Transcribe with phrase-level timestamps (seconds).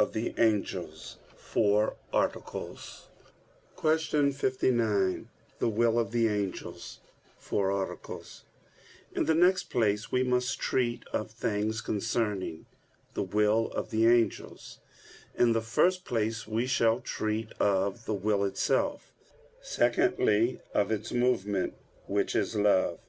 [3.76, 7.00] _______________________QUESTION 59 THE WILL OF THE ANGELS
[7.36, 8.44] (FOUR ARTICLES)
[9.14, 12.64] In the next place we must treat of things concerning
[13.12, 14.78] the will of the angels.
[15.34, 19.12] In the first place we shall treat of the will itself;
[19.60, 21.74] secondly, of its movement,
[22.06, 23.00] which is love.